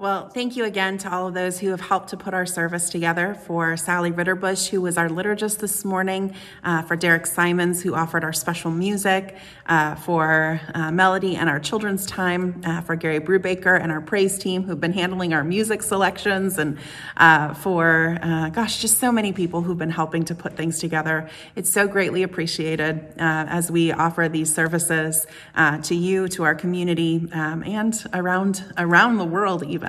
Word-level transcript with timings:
Well, 0.00 0.28
thank 0.28 0.54
you 0.54 0.64
again 0.64 0.96
to 0.98 1.12
all 1.12 1.26
of 1.26 1.34
those 1.34 1.58
who 1.58 1.70
have 1.70 1.80
helped 1.80 2.10
to 2.10 2.16
put 2.16 2.32
our 2.32 2.46
service 2.46 2.88
together. 2.88 3.34
For 3.34 3.76
Sally 3.76 4.12
Ritterbush, 4.12 4.68
who 4.68 4.80
was 4.80 4.96
our 4.96 5.08
liturgist 5.08 5.58
this 5.58 5.84
morning, 5.84 6.36
uh, 6.62 6.82
for 6.82 6.94
Derek 6.94 7.26
Simons, 7.26 7.82
who 7.82 7.96
offered 7.96 8.22
our 8.22 8.32
special 8.32 8.70
music, 8.70 9.34
uh, 9.66 9.96
for 9.96 10.60
uh, 10.72 10.92
Melody 10.92 11.34
and 11.34 11.50
our 11.50 11.58
children's 11.58 12.06
time, 12.06 12.62
uh, 12.64 12.80
for 12.82 12.94
Gary 12.94 13.18
Brubaker 13.18 13.76
and 13.76 13.90
our 13.90 14.00
praise 14.00 14.38
team 14.38 14.62
who've 14.62 14.80
been 14.80 14.92
handling 14.92 15.34
our 15.34 15.42
music 15.42 15.82
selections, 15.82 16.58
and 16.58 16.78
uh, 17.16 17.54
for, 17.54 18.20
uh, 18.22 18.50
gosh, 18.50 18.80
just 18.80 18.98
so 18.98 19.10
many 19.10 19.32
people 19.32 19.62
who've 19.62 19.78
been 19.78 19.90
helping 19.90 20.24
to 20.26 20.34
put 20.36 20.56
things 20.56 20.78
together. 20.78 21.28
It's 21.56 21.70
so 21.70 21.88
greatly 21.88 22.22
appreciated 22.22 23.14
as 23.18 23.68
we 23.68 23.90
offer 23.90 24.28
these 24.28 24.54
services 24.54 25.26
to 25.56 25.94
you, 25.96 26.28
to 26.28 26.44
our 26.44 26.54
community, 26.54 27.26
um, 27.32 27.64
and 27.64 28.00
around 28.14 28.62
around 28.76 29.16
the 29.16 29.24
world 29.24 29.64
even. 29.64 29.87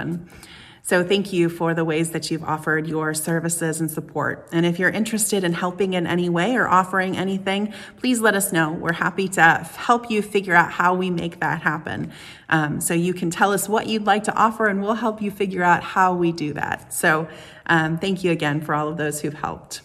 So 0.90 1.04
thank 1.04 1.32
you 1.32 1.50
for 1.50 1.76
the 1.76 1.86
ways 1.86 2.10
that 2.14 2.32
you've 2.32 2.44
offered 2.44 2.88
your 2.88 3.14
services 3.14 3.80
and 3.80 3.92
support. 3.92 4.48
And 4.52 4.66
if 4.66 4.80
you're 4.80 4.90
interested 4.90 5.44
in 5.44 5.54
helping 5.54 5.94
in 5.94 6.08
any 6.08 6.30
way 6.30 6.56
or 6.56 6.68
offering 6.68 7.16
anything, 7.16 7.76
please 7.98 8.22
let 8.22 8.34
us 8.34 8.52
know. 8.52 8.72
We're 8.72 8.94
happy 8.94 9.28
to 9.28 9.70
help 9.78 10.10
you 10.10 10.24
figure 10.24 10.56
out 10.56 10.72
how 10.72 10.96
we 10.96 11.12
make 11.12 11.42
that 11.42 11.62
happen. 11.62 12.12
Um, 12.50 12.82
so 12.82 12.96
you 12.96 13.14
can 13.14 13.30
tell 13.30 13.54
us 13.54 13.70
what 13.70 13.86
you'd 13.86 14.08
like 14.08 14.24
to 14.24 14.36
offer 14.36 14.66
and 14.66 14.82
we'll 14.82 14.96
help 14.96 15.22
you 15.22 15.30
figure 15.30 15.62
out 15.62 15.84
how 15.84 16.16
we 16.16 16.32
do 16.32 16.54
that. 16.54 16.92
So 16.92 17.28
um, 17.68 18.00
thank 18.00 18.24
you 18.24 18.32
again 18.32 18.60
for 18.60 18.74
all 18.74 18.88
of 18.88 18.98
those 18.98 19.22
who've 19.22 19.32
helped. 19.32 19.82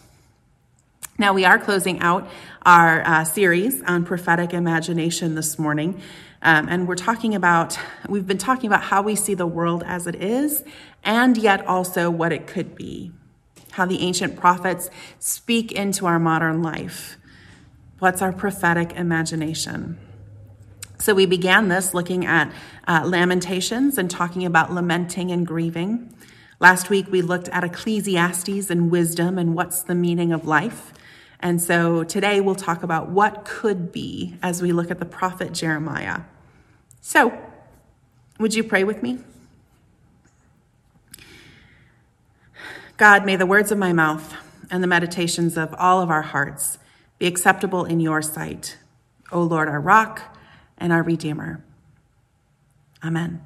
Now, 1.19 1.33
we 1.33 1.45
are 1.45 1.59
closing 1.59 1.99
out 1.99 2.27
our 2.65 3.01
uh, 3.05 3.23
series 3.25 3.81
on 3.83 4.05
prophetic 4.05 4.53
imagination 4.53 5.35
this 5.35 5.59
morning. 5.59 6.01
Um, 6.45 6.67
and 6.69 6.87
we're 6.87 6.93
talking 6.93 7.33
about, 7.33 7.75
we've 8.07 8.27
been 8.27 8.37
talking 8.37 8.67
about 8.67 8.83
how 8.83 9.01
we 9.01 9.15
see 9.15 9.33
the 9.33 9.47
world 9.47 9.83
as 9.83 10.05
it 10.05 10.13
is, 10.13 10.63
and 11.03 11.35
yet 11.35 11.65
also 11.65 12.11
what 12.11 12.31
it 12.31 12.45
could 12.45 12.75
be. 12.75 13.11
How 13.71 13.87
the 13.87 13.99
ancient 14.01 14.37
prophets 14.37 14.91
speak 15.17 15.71
into 15.71 16.05
our 16.05 16.19
modern 16.19 16.61
life. 16.61 17.17
What's 17.97 18.21
our 18.21 18.31
prophetic 18.31 18.93
imagination? 18.93 19.97
So 20.99 21.15
we 21.15 21.25
began 21.25 21.67
this 21.67 21.95
looking 21.95 22.27
at 22.27 22.53
uh, 22.87 23.01
Lamentations 23.03 23.97
and 23.97 24.09
talking 24.09 24.45
about 24.45 24.71
lamenting 24.71 25.31
and 25.31 25.47
grieving. 25.47 26.15
Last 26.59 26.91
week 26.91 27.07
we 27.09 27.23
looked 27.23 27.49
at 27.49 27.63
Ecclesiastes 27.63 28.69
and 28.69 28.91
wisdom 28.91 29.39
and 29.39 29.55
what's 29.55 29.81
the 29.81 29.95
meaning 29.95 30.31
of 30.31 30.45
life. 30.45 30.93
And 31.39 31.59
so 31.59 32.03
today 32.03 32.39
we'll 32.39 32.53
talk 32.53 32.83
about 32.83 33.09
what 33.09 33.45
could 33.45 33.91
be 33.91 34.37
as 34.43 34.61
we 34.61 34.71
look 34.71 34.91
at 34.91 34.99
the 34.99 35.05
prophet 35.05 35.51
Jeremiah. 35.51 36.21
So, 37.07 37.37
would 38.39 38.55
you 38.55 38.63
pray 38.63 38.83
with 38.83 39.03
me? 39.03 39.19
God, 42.97 43.27
may 43.27 43.35
the 43.35 43.45
words 43.45 43.71
of 43.71 43.77
my 43.77 43.93
mouth 43.93 44.33
and 44.71 44.81
the 44.81 44.87
meditations 44.87 45.55
of 45.55 45.71
all 45.77 46.01
of 46.01 46.09
our 46.09 46.23
hearts 46.23 46.79
be 47.19 47.27
acceptable 47.27 47.85
in 47.85 47.99
your 47.99 48.23
sight, 48.23 48.77
O 49.31 49.43
Lord, 49.43 49.67
our 49.67 49.79
rock 49.79 50.35
and 50.79 50.91
our 50.91 51.03
redeemer. 51.03 51.63
Amen. 53.03 53.45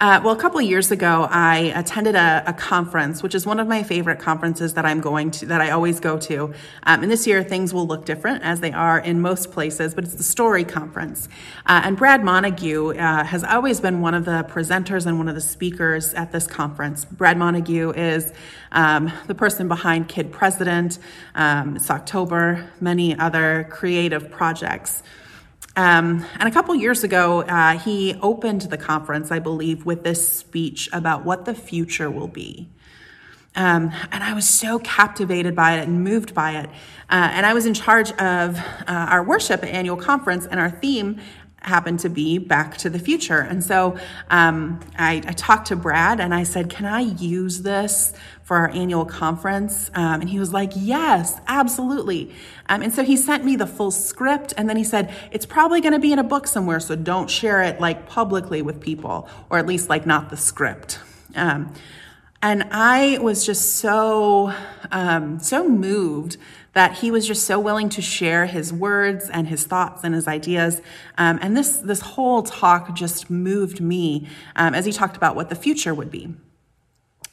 Uh, 0.00 0.20
well, 0.22 0.32
a 0.32 0.38
couple 0.38 0.60
years 0.60 0.92
ago, 0.92 1.26
I 1.28 1.72
attended 1.74 2.14
a, 2.14 2.44
a, 2.46 2.52
conference, 2.52 3.20
which 3.20 3.34
is 3.34 3.44
one 3.44 3.58
of 3.58 3.66
my 3.66 3.82
favorite 3.82 4.20
conferences 4.20 4.74
that 4.74 4.86
I'm 4.86 5.00
going 5.00 5.32
to, 5.32 5.46
that 5.46 5.60
I 5.60 5.70
always 5.70 5.98
go 5.98 6.16
to. 6.18 6.54
Um, 6.84 7.02
and 7.02 7.10
this 7.10 7.26
year, 7.26 7.42
things 7.42 7.74
will 7.74 7.84
look 7.84 8.04
different 8.04 8.44
as 8.44 8.60
they 8.60 8.70
are 8.70 9.00
in 9.00 9.20
most 9.20 9.50
places, 9.50 9.96
but 9.96 10.04
it's 10.04 10.14
the 10.14 10.22
Story 10.22 10.62
Conference. 10.62 11.28
Uh, 11.66 11.80
and 11.82 11.96
Brad 11.96 12.22
Montague 12.22 12.92
uh, 12.92 13.24
has 13.24 13.42
always 13.42 13.80
been 13.80 14.00
one 14.00 14.14
of 14.14 14.24
the 14.24 14.46
presenters 14.48 15.04
and 15.04 15.18
one 15.18 15.28
of 15.28 15.34
the 15.34 15.40
speakers 15.40 16.14
at 16.14 16.30
this 16.30 16.46
conference. 16.46 17.04
Brad 17.04 17.36
Montague 17.36 17.90
is 17.90 18.32
um, 18.70 19.10
the 19.26 19.34
person 19.34 19.66
behind 19.66 20.08
Kid 20.08 20.30
President, 20.30 21.00
um, 21.34 21.76
Socktober, 21.76 22.68
many 22.80 23.18
other 23.18 23.66
creative 23.68 24.30
projects. 24.30 25.02
Um, 25.78 26.26
and 26.40 26.48
a 26.48 26.50
couple 26.50 26.74
years 26.74 27.04
ago, 27.04 27.42
uh, 27.42 27.78
he 27.78 28.16
opened 28.20 28.62
the 28.62 28.76
conference, 28.76 29.30
I 29.30 29.38
believe, 29.38 29.86
with 29.86 30.02
this 30.02 30.26
speech 30.28 30.88
about 30.92 31.24
what 31.24 31.44
the 31.44 31.54
future 31.54 32.10
will 32.10 32.26
be. 32.26 32.68
Um, 33.54 33.92
and 34.10 34.24
I 34.24 34.34
was 34.34 34.48
so 34.48 34.80
captivated 34.80 35.54
by 35.54 35.78
it 35.78 35.86
and 35.86 36.02
moved 36.02 36.34
by 36.34 36.56
it. 36.56 36.68
Uh, 37.08 37.30
and 37.32 37.46
I 37.46 37.54
was 37.54 37.64
in 37.64 37.74
charge 37.74 38.10
of 38.14 38.58
uh, 38.58 38.62
our 38.88 39.22
worship 39.22 39.62
annual 39.62 39.96
conference, 39.96 40.46
and 40.46 40.58
our 40.58 40.70
theme 40.70 41.20
happened 41.60 42.00
to 42.00 42.08
be 42.08 42.38
Back 42.38 42.76
to 42.78 42.90
the 42.90 42.98
Future. 42.98 43.38
And 43.38 43.62
so 43.62 43.96
um, 44.30 44.80
I, 44.98 45.22
I, 45.28 45.32
talked 45.32 45.68
to 45.68 45.76
Brad 45.76 46.18
and 46.18 46.34
I 46.34 46.42
said, 46.42 46.70
Can 46.70 46.86
I 46.86 47.00
use 47.00 47.62
this 47.62 48.14
for 48.48 48.56
our 48.56 48.70
annual 48.70 49.04
conference? 49.04 49.90
Um, 49.92 50.22
and 50.22 50.30
he 50.30 50.38
was 50.38 50.54
like, 50.54 50.72
Yes, 50.74 51.38
absolutely. 51.48 52.32
Um, 52.70 52.80
and 52.80 52.94
so 52.94 53.04
he 53.04 53.14
sent 53.14 53.44
me 53.44 53.56
the 53.56 53.66
full 53.66 53.90
script 53.90 54.54
and 54.56 54.70
then 54.70 54.78
he 54.78 54.84
said, 54.84 55.14
It's 55.30 55.44
probably 55.44 55.82
going 55.82 55.92
to 55.92 55.98
be 55.98 56.14
in 56.14 56.18
a 56.18 56.24
book 56.24 56.46
somewhere, 56.46 56.80
so 56.80 56.96
don't 56.96 57.28
share 57.28 57.62
it 57.62 57.78
like 57.78 58.08
publicly 58.08 58.62
with 58.62 58.80
people, 58.80 59.28
or 59.50 59.58
at 59.58 59.66
least 59.66 59.90
like 59.90 60.06
not 60.06 60.30
the 60.30 60.36
script. 60.38 60.98
Um, 61.36 61.74
and 62.40 62.64
I 62.70 63.18
was 63.20 63.44
just 63.44 63.76
so, 63.76 64.54
um, 64.92 65.40
so 65.40 65.68
moved 65.68 66.38
that 66.72 66.94
he 66.94 67.10
was 67.10 67.26
just 67.26 67.44
so 67.44 67.60
willing 67.60 67.90
to 67.90 68.00
share 68.00 68.46
his 68.46 68.72
words 68.72 69.28
and 69.28 69.46
his 69.48 69.66
thoughts 69.66 70.04
and 70.04 70.14
his 70.14 70.26
ideas. 70.26 70.80
Um, 71.18 71.38
and 71.42 71.54
this, 71.54 71.78
this 71.78 72.00
whole 72.00 72.42
talk 72.44 72.94
just 72.94 73.28
moved 73.28 73.82
me 73.82 74.26
um, 74.56 74.74
as 74.74 74.86
he 74.86 74.92
talked 74.92 75.18
about 75.18 75.36
what 75.36 75.50
the 75.50 75.54
future 75.54 75.92
would 75.92 76.10
be. 76.10 76.34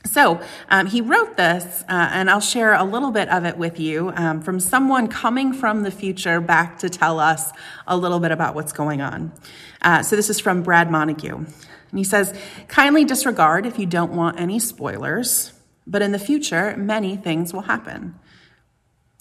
So 0.05 0.39
um, 0.69 0.85
he 0.85 1.01
wrote 1.01 1.35
this, 1.35 1.83
uh, 1.89 2.09
and 2.11 2.29
I'll 2.29 2.39
share 2.39 2.73
a 2.73 2.83
little 2.83 3.11
bit 3.11 3.27
of 3.29 3.43
it 3.43 3.57
with 3.57 3.79
you 3.79 4.13
um, 4.16 4.41
from 4.41 4.59
someone 4.59 5.07
coming 5.07 5.51
from 5.51 5.83
the 5.83 5.91
future 5.91 6.39
back 6.39 6.79
to 6.79 6.89
tell 6.89 7.19
us 7.19 7.51
a 7.88 7.97
little 7.97 8.19
bit 8.19 8.31
about 8.31 8.55
what's 8.55 8.71
going 8.71 9.01
on. 9.01 9.33
Uh, 9.81 10.03
so 10.03 10.16
this 10.16 10.29
is 10.29 10.39
from 10.39 10.61
Brad 10.61 10.91
Montague. 10.91 11.35
And 11.35 11.99
he 11.99 12.03
says, 12.03 12.38
kindly 12.67 13.03
disregard 13.03 13.66
if 13.66 13.79
you 13.79 13.85
don't 13.85 14.13
want 14.13 14.39
any 14.39 14.59
spoilers, 14.59 15.53
but 15.88 16.01
in 16.01 16.11
the 16.11 16.19
future, 16.19 16.75
many 16.77 17.16
things 17.16 17.53
will 17.53 17.61
happen. 17.61 18.16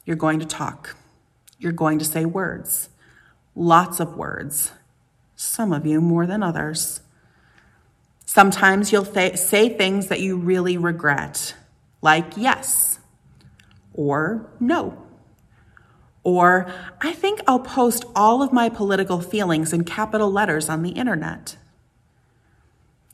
You're 0.05 0.17
going 0.17 0.41
to 0.41 0.47
talk. 0.47 0.97
You're 1.59 1.73
going 1.73 1.99
to 1.99 2.05
say 2.05 2.25
words. 2.25 2.91
Lots 3.55 4.01
of 4.01 4.17
words. 4.17 4.73
Some 5.37 5.73
of 5.73 5.87
you 5.87 6.01
more 6.01 6.27
than 6.27 6.43
others. 6.43 7.01
Sometimes 8.35 8.91
you'll 8.91 9.05
th- 9.05 9.37
say 9.37 9.69
things 9.69 10.09
that 10.09 10.19
you 10.19 10.37
really 10.37 10.77
regret, 10.77 11.55
like 12.03 12.37
yes 12.37 12.99
or 13.93 14.51
no. 14.59 15.01
Or, 16.25 16.67
I 17.01 17.13
think 17.13 17.43
I'll 17.47 17.61
post 17.61 18.05
all 18.17 18.43
of 18.43 18.53
my 18.53 18.69
political 18.71 19.21
feelings 19.21 19.73
in 19.73 19.85
capital 19.85 20.33
letters 20.33 20.69
on 20.69 20.83
the 20.83 20.91
internet. 20.91 21.57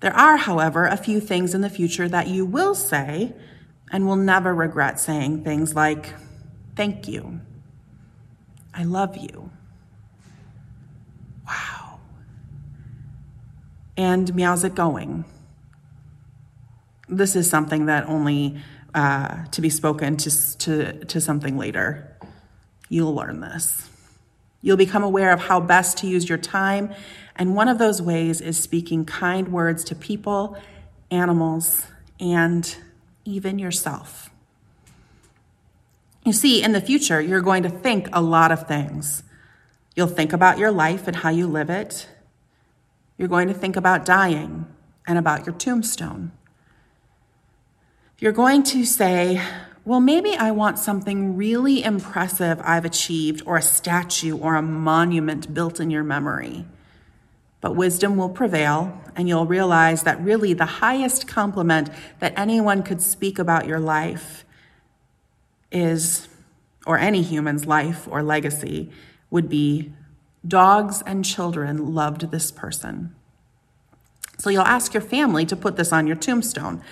There 0.01 0.17
are, 0.17 0.39
however, 0.39 0.87
a 0.87 0.97
few 0.97 1.21
things 1.21 1.55
in 1.55 1.61
the 1.61 1.69
future 1.69 2.09
that 2.09 2.29
you 2.29 2.47
will 2.47 2.75
say 2.75 3.35
and 3.93 4.07
will 4.07 4.17
never 4.17 4.55
regret 4.55 4.99
saying 4.99 5.45
things 5.45 5.75
like, 5.75 6.15
Thank 6.77 7.07
you. 7.07 7.43
I 8.73 8.85
love 8.85 9.19
you. 9.19 9.51
And 14.01 14.35
meow's 14.35 14.65
it 14.65 14.75
going? 14.75 15.27
This 17.07 17.37
is 17.37 17.51
something 17.51 17.85
that 17.85 18.07
only 18.09 18.57
uh, 18.95 19.45
to 19.49 19.61
be 19.61 19.69
spoken 19.69 20.17
to, 20.17 20.57
to, 20.57 21.05
to 21.05 21.21
something 21.21 21.59
later. 21.59 22.17
You'll 22.89 23.15
learn 23.15 23.41
this. 23.41 23.91
You'll 24.63 24.79
become 24.79 25.03
aware 25.03 25.35
of 25.35 25.41
how 25.41 25.61
best 25.61 25.99
to 25.99 26.07
use 26.07 26.31
your 26.31 26.39
time, 26.39 26.95
and 27.37 27.55
one 27.55 27.69
of 27.69 27.77
those 27.77 28.01
ways 28.01 28.41
is 28.41 28.59
speaking 28.59 29.05
kind 29.05 29.49
words 29.49 29.85
to 29.85 29.95
people, 29.95 30.57
animals, 31.11 31.85
and 32.19 32.75
even 33.27 33.59
yourself. 33.59 34.31
You 36.25 36.33
see, 36.33 36.63
in 36.63 36.73
the 36.73 36.81
future, 36.81 37.21
you're 37.21 37.43
going 37.43 37.65
to 37.65 37.71
think 37.71 38.09
a 38.15 38.23
lot 38.23 38.51
of 38.51 38.67
things. 38.67 39.25
You'll 39.95 40.07
think 40.07 40.33
about 40.33 40.57
your 40.57 40.71
life 40.71 41.07
and 41.07 41.17
how 41.17 41.29
you 41.29 41.47
live 41.47 41.69
it. 41.69 42.09
You're 43.21 43.29
going 43.29 43.49
to 43.49 43.55
think 43.55 43.77
about 43.77 44.07
dying 44.07 44.65
and 45.07 45.19
about 45.19 45.45
your 45.45 45.55
tombstone. 45.55 46.33
You're 48.19 48.33
going 48.33 48.63
to 48.63 48.87
say, 48.87 49.43
well, 49.85 50.01
maybe 50.01 50.35
I 50.35 50.53
want 50.53 50.79
something 50.79 51.37
really 51.37 51.85
impressive 51.85 52.63
I've 52.65 52.87
achieved, 52.87 53.43
or 53.45 53.59
a 53.59 53.63
statue 53.63 54.39
or 54.39 54.55
a 54.55 54.63
monument 54.63 55.53
built 55.53 55.81
in 55.81 55.91
your 55.91 56.03
memory. 56.03 56.65
But 57.61 57.77
wisdom 57.77 58.17
will 58.17 58.31
prevail, 58.31 58.99
and 59.15 59.29
you'll 59.29 59.45
realize 59.45 60.05
that 60.05 60.19
really 60.23 60.55
the 60.55 60.65
highest 60.65 61.29
compliment 61.29 61.91
that 62.21 62.33
anyone 62.39 62.83
could 62.83 63.03
speak 63.03 63.39
about 63.39 63.67
your 63.67 63.81
life 63.81 64.47
is, 65.71 66.27
or 66.87 66.97
any 66.97 67.21
human's 67.21 67.67
life 67.67 68.09
or 68.11 68.23
legacy, 68.23 68.91
would 69.29 69.51
be 69.51 69.93
dogs 70.47 71.03
and 71.07 71.25
children 71.25 71.95
loved 71.95 72.31
this 72.31 72.51
person. 72.51 73.15
So 74.39 74.51
you'll 74.51 74.63
ask 74.63 74.95
your 74.95 75.03
family 75.03 75.45
to 75.47 75.57
put 75.57 75.77
this 75.77 75.93
on 75.93 76.07
your 76.07 76.17
tombstone. 76.17 76.83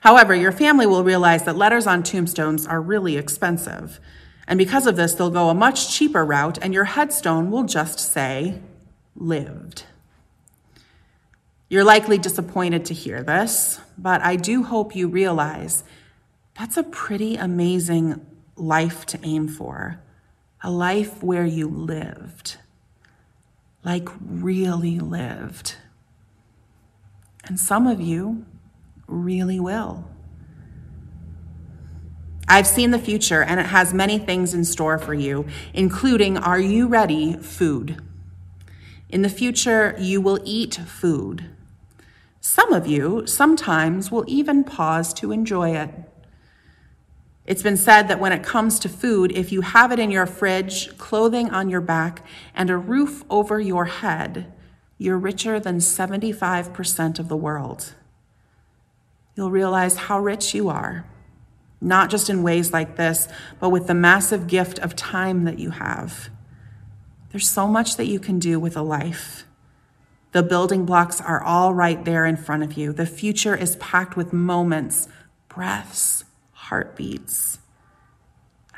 However, 0.00 0.34
your 0.34 0.52
family 0.52 0.86
will 0.86 1.04
realize 1.04 1.44
that 1.44 1.56
letters 1.56 1.86
on 1.86 2.02
tombstones 2.02 2.66
are 2.66 2.80
really 2.80 3.16
expensive. 3.16 4.00
And 4.46 4.58
because 4.58 4.86
of 4.86 4.96
this, 4.96 5.14
they'll 5.14 5.30
go 5.30 5.48
a 5.48 5.54
much 5.54 5.92
cheaper 5.92 6.24
route, 6.24 6.58
and 6.60 6.74
your 6.74 6.84
headstone 6.84 7.50
will 7.50 7.64
just 7.64 7.98
say, 7.98 8.60
lived. 9.14 9.84
You're 11.68 11.84
likely 11.84 12.18
disappointed 12.18 12.84
to 12.86 12.94
hear 12.94 13.22
this, 13.22 13.80
but 13.96 14.20
I 14.20 14.36
do 14.36 14.64
hope 14.64 14.94
you 14.94 15.08
realize 15.08 15.84
that's 16.58 16.76
a 16.76 16.82
pretty 16.82 17.36
amazing 17.36 18.26
life 18.56 19.06
to 19.06 19.18
aim 19.22 19.48
for. 19.48 20.00
A 20.62 20.70
life 20.70 21.22
where 21.22 21.46
you 21.46 21.68
lived, 21.68 22.58
like 23.84 24.08
really 24.20 24.98
lived. 24.98 25.76
And 27.44 27.58
some 27.58 27.86
of 27.86 28.00
you 28.00 28.46
really 29.06 29.58
will. 29.58 30.08
I've 32.48 32.66
seen 32.66 32.90
the 32.90 32.98
future 32.98 33.42
and 33.42 33.58
it 33.58 33.66
has 33.66 33.94
many 33.94 34.18
things 34.18 34.54
in 34.54 34.64
store 34.64 34.98
for 34.98 35.14
you, 35.14 35.46
including 35.72 36.36
Are 36.36 36.60
you 36.60 36.86
ready? 36.86 37.34
Food. 37.34 38.02
In 39.08 39.22
the 39.22 39.28
future, 39.28 39.94
you 39.98 40.20
will 40.20 40.40
eat 40.44 40.74
food. 40.74 41.46
Some 42.40 42.72
of 42.72 42.86
you 42.86 43.26
sometimes 43.26 44.10
will 44.10 44.24
even 44.26 44.64
pause 44.64 45.14
to 45.14 45.32
enjoy 45.32 45.76
it. 45.76 45.90
It's 47.52 47.62
been 47.62 47.76
said 47.76 48.08
that 48.08 48.18
when 48.18 48.32
it 48.32 48.42
comes 48.42 48.78
to 48.78 48.88
food, 48.88 49.30
if 49.30 49.52
you 49.52 49.60
have 49.60 49.92
it 49.92 49.98
in 49.98 50.10
your 50.10 50.24
fridge, 50.24 50.96
clothing 50.96 51.50
on 51.50 51.68
your 51.68 51.82
back, 51.82 52.24
and 52.54 52.70
a 52.70 52.78
roof 52.78 53.24
over 53.28 53.60
your 53.60 53.84
head, 53.84 54.50
you're 54.96 55.18
richer 55.18 55.60
than 55.60 55.76
75% 55.76 57.18
of 57.18 57.28
the 57.28 57.36
world. 57.36 57.92
You'll 59.36 59.50
realize 59.50 59.98
how 59.98 60.18
rich 60.18 60.54
you 60.54 60.70
are, 60.70 61.04
not 61.78 62.08
just 62.08 62.30
in 62.30 62.42
ways 62.42 62.72
like 62.72 62.96
this, 62.96 63.28
but 63.60 63.68
with 63.68 63.86
the 63.86 63.92
massive 63.92 64.46
gift 64.46 64.78
of 64.78 64.96
time 64.96 65.44
that 65.44 65.58
you 65.58 65.72
have. 65.72 66.30
There's 67.32 67.50
so 67.50 67.68
much 67.68 67.98
that 67.98 68.06
you 68.06 68.18
can 68.18 68.38
do 68.38 68.58
with 68.58 68.78
a 68.78 68.82
life. 68.82 69.44
The 70.30 70.42
building 70.42 70.86
blocks 70.86 71.20
are 71.20 71.42
all 71.42 71.74
right 71.74 72.02
there 72.02 72.24
in 72.24 72.38
front 72.38 72.62
of 72.62 72.78
you. 72.78 72.94
The 72.94 73.04
future 73.04 73.54
is 73.54 73.76
packed 73.76 74.16
with 74.16 74.32
moments, 74.32 75.06
breaths, 75.50 76.24
heartbeats. 76.72 77.58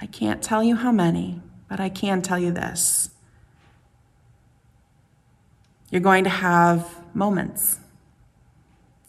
I 0.00 0.06
can't 0.06 0.43
tell 0.43 0.64
you 0.64 0.75
how 0.75 0.91
many, 0.91 1.41
but 1.69 1.79
I 1.79 1.88
can 1.88 2.23
tell 2.23 2.41
you 2.41 2.50
this. 2.50 3.11
You're 5.93 6.00
going 6.00 6.25
to 6.25 6.31
have 6.31 7.00
moments 7.14 7.79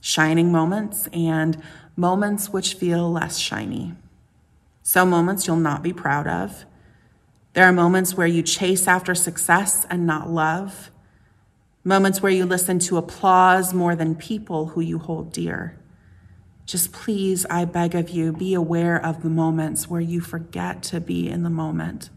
shining 0.02 0.52
moments 0.52 1.08
and 1.12 1.60
moments 1.96 2.50
which 2.50 2.76
feel 2.76 3.12
less 3.12 3.40
shiny. 3.40 3.96
Some 4.84 5.10
moments 5.10 5.48
you'll 5.48 5.56
not 5.56 5.82
be 5.82 5.92
proud 5.92 6.28
of. 6.28 6.64
There 7.54 7.66
are 7.66 7.74
moments 7.74 8.14
where 8.14 8.28
you 8.28 8.44
chase 8.44 8.88
after 8.88 9.16
success 9.16 9.88
and 9.90 10.06
not 10.06 10.30
love. 10.30 10.92
Moments 11.84 12.22
where 12.22 12.32
you 12.32 12.46
listen 12.46 12.78
to 12.82 12.98
applause 12.98 13.74
more 13.74 13.96
than 13.96 14.14
people 14.14 14.68
who 14.68 14.82
you 14.82 15.00
hold 15.00 15.32
dear. 15.32 15.76
Just 16.65 16.91
please, 16.91 17.45
I 17.50 17.65
beg 17.65 17.94
of 17.94 18.09
you, 18.09 18.31
be 18.31 18.53
aware 18.53 19.03
of 19.03 19.21
the 19.21 19.29
moments 19.29 19.88
where 19.88 20.01
you 20.01 20.19
forget 20.19 20.81
to 20.83 21.00
be 21.00 21.29
in 21.29 21.44
the 21.44 21.50
moment. 21.50 22.09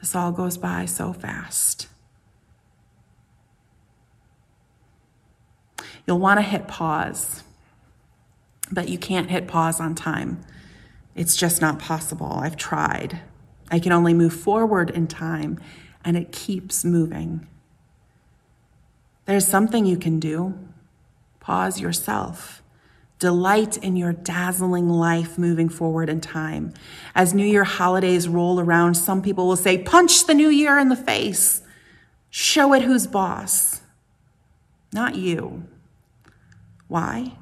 This 0.00 0.14
all 0.14 0.30
goes 0.30 0.56
by 0.56 0.86
so 0.86 1.12
fast. 1.12 1.88
You'll 6.06 6.20
want 6.20 6.38
to 6.38 6.42
hit 6.42 6.68
pause, 6.68 7.42
but 8.70 8.88
you 8.88 8.96
can't 8.96 9.28
hit 9.28 9.48
pause 9.48 9.80
on 9.80 9.96
time. 9.96 10.44
It's 11.16 11.34
just 11.34 11.60
not 11.60 11.80
possible. 11.80 12.34
I've 12.34 12.56
tried. 12.56 13.22
I 13.70 13.80
can 13.80 13.90
only 13.90 14.14
move 14.14 14.32
forward 14.32 14.90
in 14.90 15.08
time, 15.08 15.58
and 16.04 16.16
it 16.16 16.30
keeps 16.30 16.84
moving. 16.84 17.48
There's 19.24 19.48
something 19.48 19.84
you 19.84 19.96
can 19.96 20.20
do. 20.20 20.56
Pause 21.40 21.80
yourself. 21.80 22.62
Delight 23.18 23.78
in 23.78 23.96
your 23.96 24.12
dazzling 24.12 24.88
life 24.90 25.38
moving 25.38 25.70
forward 25.70 26.10
in 26.10 26.20
time. 26.20 26.74
As 27.14 27.32
New 27.32 27.46
Year 27.46 27.64
holidays 27.64 28.28
roll 28.28 28.60
around, 28.60 28.94
some 28.94 29.22
people 29.22 29.46
will 29.46 29.56
say, 29.56 29.78
Punch 29.78 30.26
the 30.26 30.34
new 30.34 30.50
year 30.50 30.78
in 30.78 30.90
the 30.90 30.96
face. 30.96 31.62
Show 32.28 32.74
it 32.74 32.82
who's 32.82 33.06
boss. 33.06 33.80
Not 34.92 35.16
you. 35.16 35.64
Why? 36.88 37.32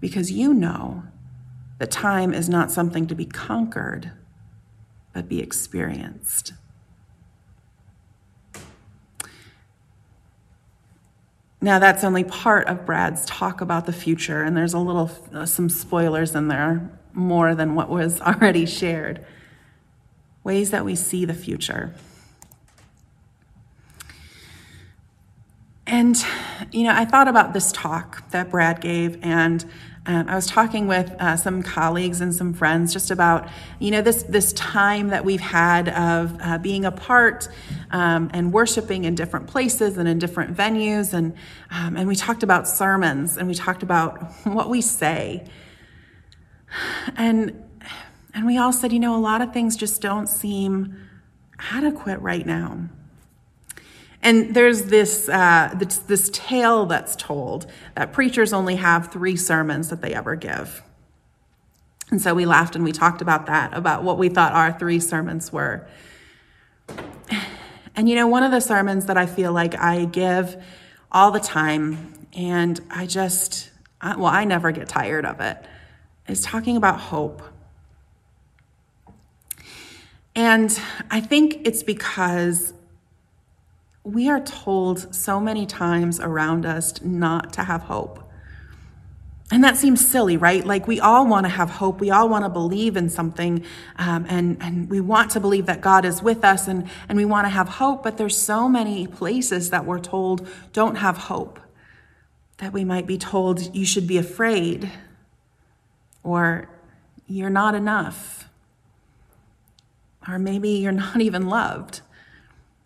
Because 0.00 0.30
you 0.30 0.54
know 0.54 1.04
that 1.78 1.90
time 1.90 2.32
is 2.32 2.48
not 2.48 2.70
something 2.70 3.06
to 3.08 3.14
be 3.14 3.26
conquered, 3.26 4.12
but 5.12 5.28
be 5.28 5.40
experienced. 5.40 6.52
Now, 11.64 11.78
that's 11.78 12.04
only 12.04 12.24
part 12.24 12.68
of 12.68 12.84
Brad's 12.84 13.24
talk 13.24 13.62
about 13.62 13.86
the 13.86 13.92
future, 13.94 14.42
and 14.42 14.54
there's 14.54 14.74
a 14.74 14.78
little, 14.78 15.10
uh, 15.32 15.46
some 15.46 15.70
spoilers 15.70 16.34
in 16.34 16.48
there, 16.48 16.90
more 17.14 17.54
than 17.54 17.74
what 17.74 17.88
was 17.88 18.20
already 18.20 18.66
shared. 18.66 19.24
Ways 20.42 20.72
that 20.72 20.84
we 20.84 20.94
see 20.94 21.24
the 21.24 21.32
future. 21.32 21.94
And, 25.86 26.22
you 26.70 26.84
know, 26.84 26.92
I 26.94 27.06
thought 27.06 27.28
about 27.28 27.54
this 27.54 27.72
talk 27.72 28.30
that 28.32 28.50
Brad 28.50 28.82
gave, 28.82 29.18
and 29.22 29.64
um, 30.06 30.28
I 30.28 30.34
was 30.34 30.46
talking 30.46 30.86
with 30.86 31.10
uh, 31.18 31.36
some 31.36 31.62
colleagues 31.62 32.20
and 32.20 32.34
some 32.34 32.52
friends 32.52 32.92
just 32.92 33.10
about, 33.10 33.48
you 33.78 33.90
know, 33.90 34.02
this 34.02 34.22
this 34.24 34.52
time 34.52 35.08
that 35.08 35.24
we've 35.24 35.40
had 35.40 35.88
of 35.88 36.36
uh, 36.40 36.58
being 36.58 36.84
apart 36.84 37.48
um, 37.90 38.30
and 38.34 38.52
worshiping 38.52 39.04
in 39.04 39.14
different 39.14 39.46
places 39.46 39.96
and 39.96 40.06
in 40.06 40.18
different 40.18 40.54
venues, 40.54 41.14
and 41.14 41.34
um, 41.70 41.96
and 41.96 42.06
we 42.06 42.16
talked 42.16 42.42
about 42.42 42.68
sermons 42.68 43.38
and 43.38 43.48
we 43.48 43.54
talked 43.54 43.82
about 43.82 44.30
what 44.44 44.68
we 44.68 44.82
say, 44.82 45.46
and 47.16 47.64
and 48.34 48.44
we 48.44 48.58
all 48.58 48.72
said, 48.72 48.92
you 48.92 49.00
know, 49.00 49.16
a 49.16 49.20
lot 49.20 49.40
of 49.40 49.54
things 49.54 49.74
just 49.74 50.02
don't 50.02 50.28
seem 50.28 50.98
adequate 51.58 52.20
right 52.20 52.44
now. 52.44 52.88
And 54.24 54.54
there's 54.54 54.84
this, 54.84 55.28
uh, 55.28 55.74
this, 55.76 55.98
this 55.98 56.30
tale 56.32 56.86
that's 56.86 57.14
told 57.14 57.70
that 57.94 58.14
preachers 58.14 58.54
only 58.54 58.76
have 58.76 59.12
three 59.12 59.36
sermons 59.36 59.90
that 59.90 60.00
they 60.00 60.14
ever 60.14 60.34
give. 60.34 60.82
And 62.10 62.20
so 62.22 62.34
we 62.34 62.46
laughed 62.46 62.74
and 62.74 62.84
we 62.84 62.92
talked 62.92 63.20
about 63.20 63.44
that, 63.46 63.76
about 63.76 64.02
what 64.02 64.16
we 64.16 64.30
thought 64.30 64.52
our 64.52 64.72
three 64.78 64.98
sermons 64.98 65.52
were. 65.52 65.86
And 67.94 68.08
you 68.08 68.14
know, 68.14 68.26
one 68.26 68.42
of 68.42 68.50
the 68.50 68.60
sermons 68.60 69.06
that 69.06 69.18
I 69.18 69.26
feel 69.26 69.52
like 69.52 69.78
I 69.78 70.06
give 70.06 70.56
all 71.12 71.30
the 71.30 71.38
time, 71.38 72.26
and 72.32 72.80
I 72.90 73.06
just, 73.06 73.70
well, 74.02 74.26
I 74.26 74.44
never 74.44 74.72
get 74.72 74.88
tired 74.88 75.26
of 75.26 75.40
it, 75.40 75.58
is 76.28 76.40
talking 76.40 76.76
about 76.78 76.98
hope. 76.98 77.42
And 80.34 80.76
I 81.10 81.20
think 81.20 81.60
it's 81.64 81.82
because 81.82 82.72
we 84.04 84.28
are 84.28 84.40
told 84.40 85.14
so 85.14 85.40
many 85.40 85.64
times 85.64 86.20
around 86.20 86.66
us 86.66 87.02
not 87.02 87.54
to 87.54 87.64
have 87.64 87.82
hope. 87.82 88.20
And 89.50 89.64
that 89.64 89.76
seems 89.76 90.06
silly, 90.06 90.36
right? 90.36 90.64
Like 90.64 90.86
we 90.86 91.00
all 91.00 91.26
want 91.26 91.46
to 91.46 91.50
have 91.50 91.70
hope. 91.70 92.00
We 92.00 92.10
all 92.10 92.28
want 92.28 92.44
to 92.44 92.48
believe 92.48 92.96
in 92.96 93.08
something. 93.08 93.64
Um, 93.96 94.26
and, 94.28 94.56
and 94.60 94.90
we 94.90 95.00
want 95.00 95.30
to 95.32 95.40
believe 95.40 95.66
that 95.66 95.80
God 95.80 96.04
is 96.04 96.22
with 96.22 96.44
us 96.44 96.66
and, 96.68 96.88
and 97.08 97.16
we 97.16 97.24
want 97.24 97.46
to 97.46 97.50
have 97.50 97.68
hope. 97.68 98.02
But 98.02 98.18
there's 98.18 98.36
so 98.36 98.68
many 98.68 99.06
places 99.06 99.70
that 99.70 99.84
we're 99.84 100.00
told 100.00 100.48
don't 100.72 100.96
have 100.96 101.16
hope. 101.16 101.60
That 102.58 102.72
we 102.72 102.84
might 102.84 103.06
be 103.06 103.18
told 103.18 103.74
you 103.74 103.84
should 103.84 104.06
be 104.06 104.16
afraid 104.16 104.90
or 106.22 106.68
you're 107.26 107.50
not 107.50 107.74
enough. 107.74 108.48
Or 110.26 110.38
maybe 110.38 110.70
you're 110.70 110.92
not 110.92 111.20
even 111.20 111.46
loved. 111.46 112.00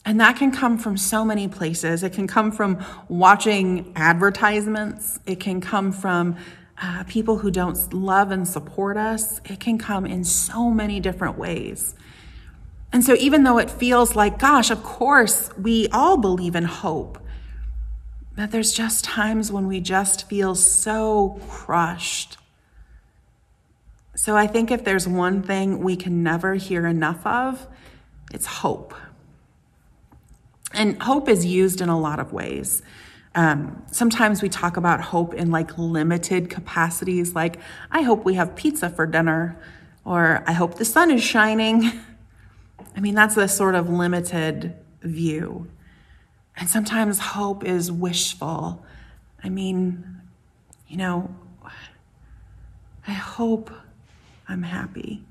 And 0.08 0.20
that 0.20 0.36
can 0.36 0.50
come 0.50 0.78
from 0.78 0.96
so 0.96 1.22
many 1.22 1.48
places. 1.48 2.02
It 2.02 2.14
can 2.14 2.26
come 2.26 2.50
from 2.50 2.82
watching 3.10 3.92
advertisements, 3.94 5.20
it 5.26 5.38
can 5.38 5.60
come 5.60 5.92
from 5.92 6.36
uh, 6.80 7.04
people 7.06 7.36
who 7.36 7.50
don't 7.50 7.92
love 7.92 8.30
and 8.30 8.48
support 8.48 8.96
us. 8.96 9.38
It 9.44 9.60
can 9.60 9.76
come 9.76 10.06
in 10.06 10.24
so 10.24 10.70
many 10.70 10.98
different 10.98 11.36
ways. 11.36 11.94
And 12.90 13.04
so, 13.04 13.16
even 13.16 13.42
though 13.42 13.58
it 13.58 13.70
feels 13.70 14.16
like, 14.16 14.38
gosh, 14.38 14.70
of 14.70 14.82
course, 14.82 15.50
we 15.58 15.88
all 15.88 16.16
believe 16.16 16.56
in 16.56 16.64
hope, 16.64 17.18
but 18.34 18.50
there's 18.50 18.72
just 18.72 19.04
times 19.04 19.52
when 19.52 19.66
we 19.66 19.78
just 19.78 20.26
feel 20.26 20.54
so 20.54 21.38
crushed. 21.50 22.38
So, 24.14 24.38
I 24.38 24.46
think 24.46 24.70
if 24.70 24.84
there's 24.84 25.06
one 25.06 25.42
thing 25.42 25.80
we 25.80 25.96
can 25.96 26.22
never 26.22 26.54
hear 26.54 26.86
enough 26.86 27.26
of, 27.26 27.66
it's 28.32 28.46
hope. 28.46 28.94
And 30.72 31.02
hope 31.02 31.28
is 31.28 31.46
used 31.46 31.80
in 31.80 31.88
a 31.88 31.98
lot 31.98 32.18
of 32.18 32.32
ways. 32.32 32.82
Um, 33.34 33.82
sometimes 33.90 34.42
we 34.42 34.48
talk 34.48 34.76
about 34.76 35.00
hope 35.00 35.34
in 35.34 35.50
like 35.50 35.78
limited 35.78 36.50
capacities, 36.50 37.34
like, 37.34 37.58
I 37.90 38.02
hope 38.02 38.24
we 38.24 38.34
have 38.34 38.56
pizza 38.56 38.90
for 38.90 39.06
dinner, 39.06 39.60
or 40.04 40.42
I 40.46 40.52
hope 40.52 40.74
the 40.76 40.84
sun 40.84 41.10
is 41.10 41.22
shining. 41.22 41.92
I 42.96 43.00
mean, 43.00 43.14
that's 43.14 43.36
a 43.36 43.48
sort 43.48 43.74
of 43.74 43.88
limited 43.88 44.74
view. 45.02 45.68
And 46.56 46.68
sometimes 46.68 47.18
hope 47.18 47.64
is 47.64 47.92
wishful. 47.92 48.84
I 49.44 49.48
mean, 49.48 50.20
you 50.88 50.96
know, 50.96 51.34
I 53.06 53.12
hope 53.12 53.70
I'm 54.48 54.62
happy. 54.62 55.22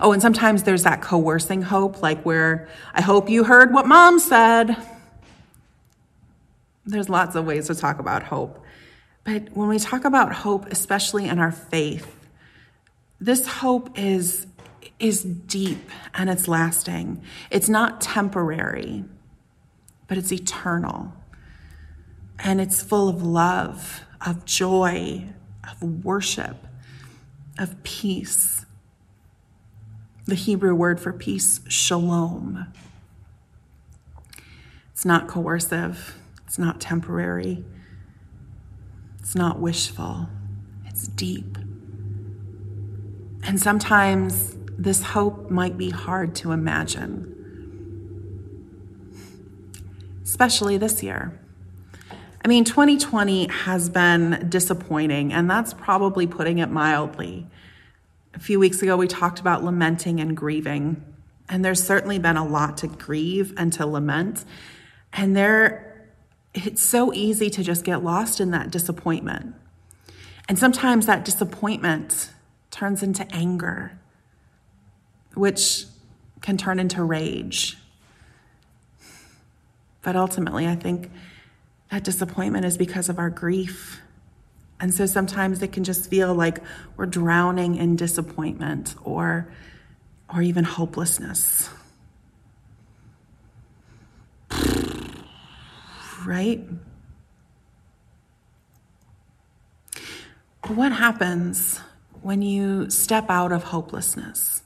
Oh, 0.00 0.12
and 0.12 0.20
sometimes 0.20 0.62
there's 0.64 0.82
that 0.84 1.02
coercing 1.02 1.62
hope, 1.62 2.02
like 2.02 2.22
where 2.22 2.68
I 2.94 3.02
hope 3.02 3.28
you 3.28 3.44
heard 3.44 3.72
what 3.72 3.86
mom 3.86 4.18
said. 4.18 4.76
There's 6.84 7.08
lots 7.08 7.34
of 7.34 7.44
ways 7.46 7.66
to 7.66 7.74
talk 7.74 7.98
about 7.98 8.22
hope. 8.24 8.62
But 9.24 9.50
when 9.56 9.68
we 9.68 9.78
talk 9.78 10.04
about 10.04 10.32
hope, 10.32 10.66
especially 10.70 11.26
in 11.26 11.38
our 11.38 11.50
faith, 11.50 12.16
this 13.20 13.46
hope 13.46 13.98
is, 13.98 14.46
is 14.98 15.22
deep 15.22 15.90
and 16.14 16.30
it's 16.30 16.46
lasting. 16.46 17.22
It's 17.50 17.68
not 17.68 18.00
temporary, 18.00 19.04
but 20.06 20.18
it's 20.18 20.32
eternal. 20.32 21.12
And 22.38 22.60
it's 22.60 22.82
full 22.82 23.08
of 23.08 23.22
love, 23.22 24.02
of 24.24 24.44
joy, 24.44 25.24
of 25.64 26.04
worship, 26.04 26.66
of 27.58 27.82
peace. 27.82 28.65
The 30.26 30.34
Hebrew 30.34 30.74
word 30.74 30.98
for 30.98 31.12
peace, 31.12 31.60
shalom. 31.68 32.66
It's 34.90 35.04
not 35.04 35.28
coercive, 35.28 36.16
it's 36.44 36.58
not 36.58 36.80
temporary, 36.80 37.64
it's 39.20 39.36
not 39.36 39.60
wishful, 39.60 40.28
it's 40.84 41.06
deep. 41.06 41.56
And 43.44 43.60
sometimes 43.60 44.56
this 44.76 45.00
hope 45.00 45.48
might 45.48 45.78
be 45.78 45.90
hard 45.90 46.34
to 46.36 46.50
imagine, 46.50 47.32
especially 50.24 50.76
this 50.76 51.04
year. 51.04 51.40
I 52.44 52.48
mean, 52.48 52.64
2020 52.64 53.46
has 53.46 53.88
been 53.88 54.48
disappointing, 54.48 55.32
and 55.32 55.48
that's 55.48 55.72
probably 55.72 56.26
putting 56.26 56.58
it 56.58 56.70
mildly. 56.70 57.46
A 58.36 58.38
few 58.38 58.60
weeks 58.60 58.82
ago, 58.82 58.98
we 58.98 59.08
talked 59.08 59.40
about 59.40 59.64
lamenting 59.64 60.20
and 60.20 60.36
grieving, 60.36 61.02
and 61.48 61.64
there's 61.64 61.82
certainly 61.82 62.18
been 62.18 62.36
a 62.36 62.46
lot 62.46 62.76
to 62.78 62.86
grieve 62.86 63.54
and 63.56 63.72
to 63.72 63.86
lament. 63.86 64.44
And 65.14 65.34
there, 65.34 66.06
it's 66.52 66.82
so 66.82 67.14
easy 67.14 67.48
to 67.48 67.64
just 67.64 67.82
get 67.82 68.04
lost 68.04 68.38
in 68.38 68.50
that 68.50 68.70
disappointment. 68.70 69.54
And 70.50 70.58
sometimes 70.58 71.06
that 71.06 71.24
disappointment 71.24 72.30
turns 72.70 73.02
into 73.02 73.26
anger, 73.34 73.98
which 75.32 75.86
can 76.42 76.58
turn 76.58 76.78
into 76.78 77.02
rage. 77.02 77.78
But 80.02 80.14
ultimately, 80.14 80.66
I 80.66 80.76
think 80.76 81.10
that 81.90 82.04
disappointment 82.04 82.66
is 82.66 82.76
because 82.76 83.08
of 83.08 83.18
our 83.18 83.30
grief. 83.30 84.02
And 84.78 84.92
so 84.92 85.06
sometimes 85.06 85.62
it 85.62 85.72
can 85.72 85.84
just 85.84 86.10
feel 86.10 86.34
like 86.34 86.58
we're 86.96 87.06
drowning 87.06 87.76
in 87.76 87.96
disappointment 87.96 88.94
or, 89.02 89.48
or 90.32 90.42
even 90.42 90.64
hopelessness. 90.64 91.70
Right? 96.24 96.66
What 100.66 100.90
happens 100.90 101.78
when 102.22 102.42
you 102.42 102.90
step 102.90 103.30
out 103.30 103.52
of 103.52 103.62
hopelessness? 103.62 104.64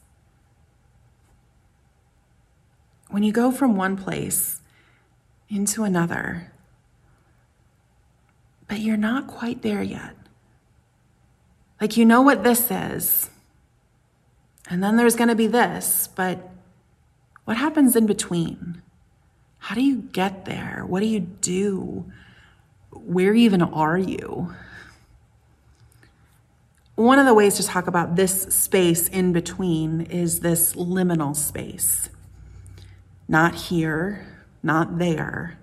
When 3.10 3.22
you 3.22 3.32
go 3.32 3.52
from 3.52 3.76
one 3.76 3.98
place 3.98 4.60
into 5.50 5.84
another, 5.84 6.50
but 8.70 8.78
you're 8.78 8.96
not 8.96 9.26
quite 9.26 9.62
there 9.62 9.82
yet. 9.82 10.14
Like, 11.80 11.96
you 11.96 12.04
know 12.04 12.22
what 12.22 12.44
this 12.44 12.70
is, 12.70 13.28
and 14.70 14.80
then 14.80 14.96
there's 14.96 15.16
going 15.16 15.28
to 15.28 15.34
be 15.34 15.48
this, 15.48 16.08
but 16.14 16.48
what 17.46 17.56
happens 17.56 17.96
in 17.96 18.06
between? 18.06 18.80
How 19.58 19.74
do 19.74 19.82
you 19.82 19.96
get 19.96 20.44
there? 20.44 20.84
What 20.86 21.00
do 21.00 21.06
you 21.06 21.18
do? 21.18 22.12
Where 22.92 23.34
even 23.34 23.60
are 23.60 23.98
you? 23.98 24.54
One 26.94 27.18
of 27.18 27.26
the 27.26 27.34
ways 27.34 27.56
to 27.56 27.66
talk 27.66 27.88
about 27.88 28.14
this 28.14 28.42
space 28.54 29.08
in 29.08 29.32
between 29.32 30.02
is 30.02 30.40
this 30.40 30.74
liminal 30.74 31.34
space. 31.34 32.08
Not 33.26 33.56
here, 33.56 34.24
not 34.62 34.98
there, 35.00 35.58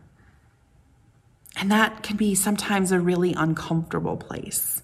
and 1.60 1.72
that 1.72 2.04
can 2.04 2.18
be 2.18 2.36
sometimes 2.36 2.92
a 2.92 3.00
really 3.00 3.34
uncomfortable 3.34 4.16
place 4.16 4.84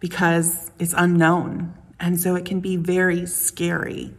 because 0.00 0.70
it's 0.78 0.94
unknown. 0.96 1.74
And 2.00 2.18
so 2.18 2.34
it 2.34 2.46
can 2.46 2.60
be 2.60 2.76
very 2.76 3.26
scary 3.26 4.14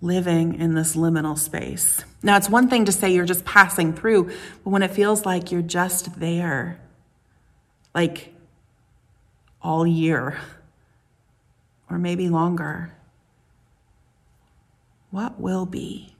living 0.00 0.54
in 0.54 0.74
this 0.74 0.96
liminal 0.96 1.36
space. 1.36 2.04
Now, 2.22 2.36
it's 2.36 2.48
one 2.48 2.68
thing 2.68 2.86
to 2.86 2.92
say 2.92 3.12
you're 3.12 3.26
just 3.26 3.44
passing 3.44 3.92
through, 3.92 4.30
but 4.64 4.70
when 4.70 4.82
it 4.82 4.92
feels 4.92 5.26
like 5.26 5.52
you're 5.52 5.62
just 5.62 6.18
there, 6.18 6.80
like 7.94 8.32
all 9.60 9.86
year 9.86 10.38
or 11.90 11.98
maybe 11.98 12.28
longer, 12.28 12.92
what 15.10 15.38
will 15.38 15.66
be? 15.66 16.14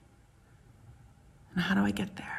And 1.53 1.63
how 1.63 1.75
do 1.75 1.81
I 1.81 1.91
get 1.91 2.15
there? 2.17 2.36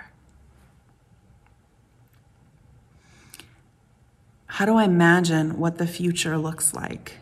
How 4.59 4.65
do 4.65 4.75
I 4.75 4.83
imagine 4.83 5.61
what 5.61 5.79
the 5.79 5.87
future 5.87 6.37
looks 6.37 6.75
like? 6.75 7.19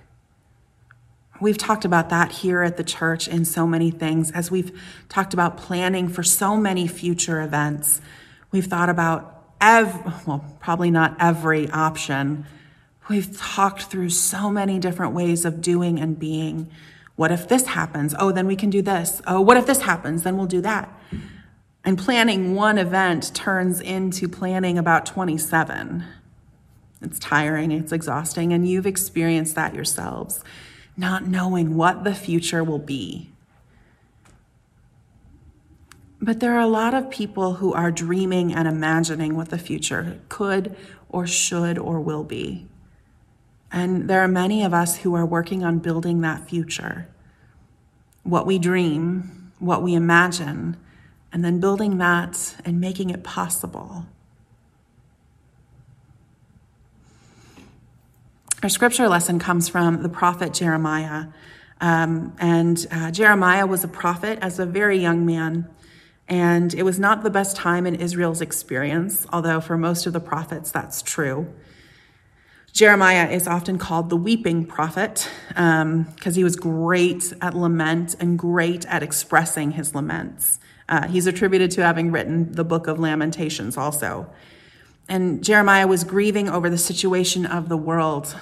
We've 1.39 1.59
talked 1.59 1.85
about 1.85 2.09
that 2.09 2.33
here 2.33 2.63
at 2.63 2.79
the 2.79 2.83
church 2.83 3.29
in 3.29 3.45
so 3.45 3.67
many 3.67 3.91
things 3.91 4.31
as 4.31 4.51
we've 4.51 4.81
talked 5.11 5.35
about 5.35 5.59
planning 5.59 6.09
for 6.09 6.23
so 6.23 6.57
many 6.57 6.87
future 6.89 7.43
events. 7.43 8.01
We've 8.53 8.65
thought 8.65 8.89
about 8.89 9.51
every, 9.61 10.13
well, 10.25 10.57
probably 10.61 10.91
not 10.91 11.15
every 11.21 11.69
option. 11.73 12.47
We've 13.11 13.37
talked 13.37 13.83
through 13.83 14.09
so 14.09 14.49
many 14.49 14.79
different 14.79 15.13
ways 15.13 15.45
of 15.45 15.61
doing 15.61 16.01
and 16.01 16.19
being. 16.19 16.71
What 17.17 17.31
if 17.31 17.49
this 17.49 17.67
happens? 17.67 18.15
Oh, 18.19 18.33
then 18.33 18.47
we 18.47 18.57
can 18.57 18.71
do 18.71 18.81
this. 18.81 19.21
Oh, 19.27 19.43
what 19.43 19.59
if 19.59 19.67
this 19.67 19.83
happens? 19.83 20.23
Then 20.23 20.39
we'll 20.39 20.47
do 20.47 20.63
that. 20.63 20.89
And 21.85 21.99
planning 21.99 22.55
one 22.55 22.79
event 22.79 23.35
turns 23.35 23.83
into 23.83 24.27
planning 24.27 24.79
about 24.79 25.05
27. 25.05 26.03
It's 27.03 27.19
tiring, 27.19 27.73
it's 27.73 27.93
exhausting, 27.93 28.53
and 28.53 28.69
you've 28.69 28.87
experienced 28.87 29.55
that 29.55 29.75
yourselves, 29.75 30.43
not 30.97 31.27
knowing 31.27 31.77
what 31.77 32.05
the 32.05 32.15
future 32.15 32.65
will 32.65 32.79
be. 32.79 33.31
But 36.21 36.41
there 36.41 36.55
are 36.55 36.61
a 36.61 36.67
lot 36.67 36.95
of 36.95 37.11
people 37.11 37.55
who 37.55 37.75
are 37.75 37.91
dreaming 37.91 38.55
and 38.55 38.67
imagining 38.67 39.37
what 39.37 39.51
the 39.51 39.59
future 39.59 40.19
could 40.29 40.75
or 41.09 41.27
should 41.27 41.79
or 41.79 42.01
will 42.01 42.25
be. 42.25 42.67
And 43.71 44.09
there 44.09 44.23
are 44.23 44.29
many 44.29 44.65
of 44.65 44.73
us 44.73 44.99
who 44.99 45.15
are 45.15 45.27
working 45.27 45.63
on 45.63 45.79
building 45.81 46.23
that 46.23 46.49
future. 46.49 47.09
What 48.23 48.47
we 48.47 48.59
dream, 48.59 49.53
what 49.59 49.83
we 49.83 49.95
imagine, 49.95 50.77
and 51.33 51.45
then 51.45 51.61
building 51.61 51.99
that 51.99 52.57
and 52.65 52.81
making 52.81 53.11
it 53.11 53.23
possible. 53.23 54.07
Our 58.63 58.71
scripture 58.71 59.07
lesson 59.07 59.39
comes 59.39 59.69
from 59.69 60.03
the 60.03 60.09
prophet 60.09 60.55
Jeremiah. 60.55 61.27
Um, 61.79 62.35
and 62.39 62.87
uh, 62.91 63.11
Jeremiah 63.11 63.67
was 63.67 63.85
a 63.85 63.89
prophet 63.89 64.39
as 64.41 64.59
a 64.59 64.65
very 64.65 64.97
young 64.99 65.27
man. 65.27 65.69
And 66.27 66.73
it 66.73 66.83
was 66.83 66.99
not 66.99 67.23
the 67.23 67.29
best 67.29 67.55
time 67.55 67.87
in 67.87 67.97
Israel's 67.97 68.41
experience, 68.41 69.27
although 69.31 69.61
for 69.61 69.77
most 69.77 70.07
of 70.07 70.15
the 70.15 70.21
prophets 70.21 70.71
that's 70.73 71.03
true. 71.03 71.53
Jeremiah 72.73 73.29
is 73.29 73.47
often 73.47 73.77
called 73.77 74.09
the 74.09 74.17
weeping 74.17 74.65
prophet 74.65 75.29
because 75.49 75.83
um, 75.83 76.33
he 76.33 76.43
was 76.43 76.57
great 76.57 77.35
at 77.43 77.55
lament 77.55 78.17
and 78.19 78.39
great 78.39 78.87
at 78.87 79.03
expressing 79.03 79.73
his 79.73 79.95
laments. 79.95 80.61
Uh, 80.89 81.07
he's 81.09 81.27
attributed 81.27 81.71
to 81.73 81.83
having 81.83 82.11
written 82.11 82.53
the 82.53 82.65
book 82.65 82.87
of 82.87 82.99
Lamentations 82.99 83.77
also. 83.77 84.31
And 85.09 85.43
Jeremiah 85.45 85.87
was 85.87 86.05
grieving 86.05 86.49
over 86.49 86.69
the 86.69 86.79
situation 86.79 87.47
of 87.47 87.69
the 87.69 87.77
world 87.77 88.37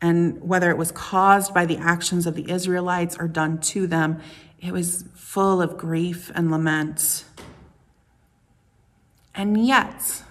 and 0.00 0.40
whether 0.42 0.70
it 0.70 0.78
was 0.78 0.92
caused 0.92 1.52
by 1.52 1.66
the 1.66 1.76
actions 1.76 2.26
of 2.26 2.34
the 2.34 2.50
Israelites 2.50 3.16
or 3.18 3.28
done 3.28 3.58
to 3.58 3.86
them, 3.86 4.20
it 4.58 4.72
was 4.72 5.04
full 5.14 5.60
of 5.60 5.76
grief 5.76 6.30
and 6.34 6.50
lament. 6.50 7.24
And 9.34 9.66
yet, 9.66 10.22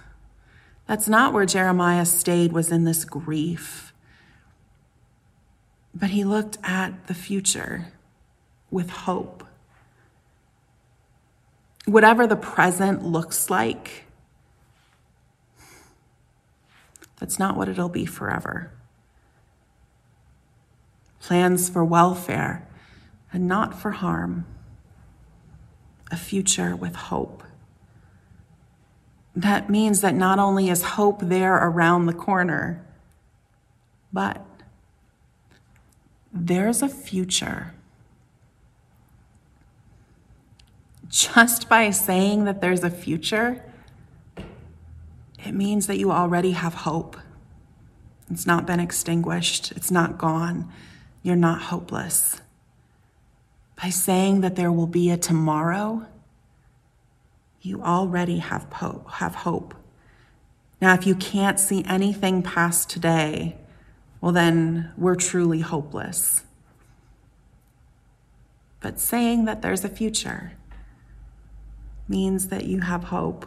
that's 0.86 1.08
not 1.08 1.32
where 1.32 1.46
Jeremiah 1.46 2.04
stayed, 2.04 2.52
was 2.52 2.72
in 2.72 2.84
this 2.84 3.04
grief. 3.04 3.92
But 5.94 6.10
he 6.10 6.24
looked 6.24 6.58
at 6.64 7.06
the 7.06 7.14
future 7.14 7.92
with 8.70 8.90
hope. 8.90 9.44
Whatever 11.86 12.26
the 12.26 12.36
present 12.36 13.04
looks 13.04 13.50
like, 13.50 14.04
that's 17.20 17.38
not 17.38 17.56
what 17.56 17.68
it'll 17.68 17.90
be 17.90 18.06
forever. 18.06 18.72
Plans 21.20 21.68
for 21.68 21.84
welfare 21.84 22.66
and 23.30 23.46
not 23.46 23.78
for 23.78 23.90
harm. 23.92 24.46
A 26.10 26.16
future 26.16 26.74
with 26.74 26.96
hope. 26.96 27.44
That 29.36 29.70
means 29.70 30.00
that 30.00 30.14
not 30.14 30.38
only 30.38 30.70
is 30.70 30.82
hope 30.82 31.20
there 31.20 31.54
around 31.54 32.06
the 32.06 32.14
corner, 32.14 32.84
but 34.12 34.44
there's 36.32 36.82
a 36.82 36.88
future. 36.88 37.74
Just 41.06 41.68
by 41.68 41.90
saying 41.90 42.44
that 42.44 42.60
there's 42.60 42.82
a 42.82 42.90
future, 42.90 43.64
it 45.44 45.52
means 45.52 45.86
that 45.86 45.98
you 45.98 46.10
already 46.10 46.52
have 46.52 46.74
hope. 46.74 47.16
It's 48.30 48.46
not 48.46 48.66
been 48.66 48.80
extinguished, 48.80 49.72
it's 49.72 49.90
not 49.90 50.18
gone. 50.18 50.70
You're 51.22 51.36
not 51.36 51.62
hopeless. 51.62 52.40
By 53.82 53.90
saying 53.90 54.40
that 54.40 54.56
there 54.56 54.72
will 54.72 54.86
be 54.86 55.10
a 55.10 55.16
tomorrow, 55.16 56.06
you 57.60 57.82
already 57.82 58.38
have 58.38 58.64
hope, 58.72 59.10
have 59.12 59.34
hope. 59.36 59.74
Now, 60.80 60.94
if 60.94 61.06
you 61.06 61.14
can't 61.14 61.60
see 61.60 61.84
anything 61.86 62.42
past 62.42 62.88
today, 62.88 63.58
well, 64.20 64.32
then 64.32 64.92
we're 64.96 65.14
truly 65.14 65.60
hopeless. 65.60 66.42
But 68.80 68.98
saying 68.98 69.44
that 69.44 69.60
there's 69.60 69.84
a 69.84 69.88
future 69.90 70.52
means 72.08 72.48
that 72.48 72.64
you 72.64 72.80
have 72.80 73.04
hope. 73.04 73.46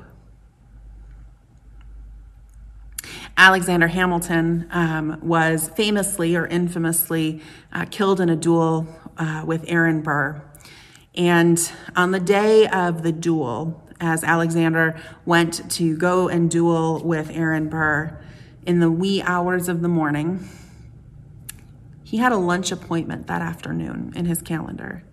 Alexander 3.35 3.87
Hamilton 3.87 4.67
um, 4.71 5.19
was 5.21 5.69
famously 5.69 6.35
or 6.35 6.45
infamously 6.45 7.41
uh, 7.71 7.85
killed 7.89 8.19
in 8.19 8.29
a 8.29 8.35
duel 8.35 8.87
uh, 9.17 9.43
with 9.45 9.65
Aaron 9.67 10.01
Burr. 10.01 10.43
And 11.15 11.71
on 11.95 12.11
the 12.11 12.19
day 12.19 12.67
of 12.67 13.03
the 13.03 13.11
duel, 13.11 13.83
as 13.99 14.23
Alexander 14.23 14.99
went 15.25 15.69
to 15.71 15.97
go 15.97 16.27
and 16.27 16.49
duel 16.49 17.03
with 17.03 17.29
Aaron 17.31 17.69
Burr 17.69 18.19
in 18.65 18.79
the 18.79 18.91
wee 18.91 19.21
hours 19.21 19.67
of 19.67 19.81
the 19.81 19.87
morning, 19.87 20.47
he 22.03 22.17
had 22.17 22.31
a 22.31 22.37
lunch 22.37 22.71
appointment 22.71 23.27
that 23.27 23.41
afternoon 23.41 24.13
in 24.15 24.25
his 24.25 24.41
calendar. 24.41 25.03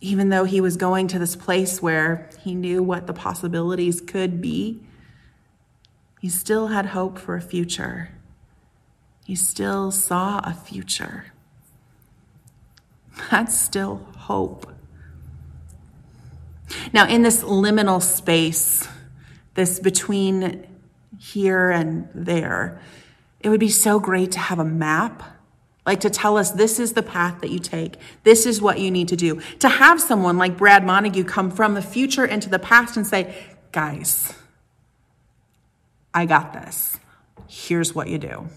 Even 0.00 0.28
though 0.28 0.44
he 0.44 0.60
was 0.60 0.76
going 0.76 1.08
to 1.08 1.18
this 1.18 1.34
place 1.34 1.82
where 1.82 2.30
he 2.40 2.54
knew 2.54 2.82
what 2.82 3.06
the 3.06 3.12
possibilities 3.12 4.00
could 4.00 4.40
be, 4.40 4.80
he 6.20 6.28
still 6.28 6.68
had 6.68 6.86
hope 6.86 7.18
for 7.18 7.34
a 7.34 7.40
future. 7.40 8.10
He 9.24 9.34
still 9.34 9.90
saw 9.90 10.40
a 10.44 10.52
future. 10.52 11.32
That's 13.30 13.58
still 13.58 14.06
hope. 14.16 14.72
Now, 16.92 17.08
in 17.08 17.22
this 17.22 17.42
liminal 17.42 18.02
space, 18.02 18.86
this 19.54 19.80
between 19.80 20.66
here 21.18 21.70
and 21.70 22.08
there, 22.14 22.80
it 23.40 23.48
would 23.48 23.60
be 23.60 23.68
so 23.68 23.98
great 23.98 24.32
to 24.32 24.38
have 24.38 24.58
a 24.58 24.64
map 24.64 25.22
like 25.86 26.00
to 26.00 26.10
tell 26.10 26.36
us 26.36 26.52
this 26.52 26.78
is 26.78 26.92
the 26.92 27.02
path 27.02 27.40
that 27.40 27.50
you 27.50 27.58
take, 27.58 27.96
this 28.22 28.46
is 28.46 28.60
what 28.60 28.78
you 28.78 28.90
need 28.90 29.08
to 29.08 29.16
do. 29.16 29.40
To 29.60 29.68
have 29.68 30.00
someone 30.00 30.38
like 30.38 30.56
Brad 30.56 30.84
Montague 30.84 31.24
come 31.24 31.50
from 31.50 31.74
the 31.74 31.82
future 31.82 32.24
into 32.24 32.48
the 32.48 32.58
past 32.58 32.96
and 32.96 33.06
say, 33.06 33.34
guys, 33.72 34.34
I 36.12 36.26
got 36.26 36.52
this. 36.52 36.98
Here's 37.48 37.94
what 37.94 38.08
you 38.08 38.18
do. 38.18 38.48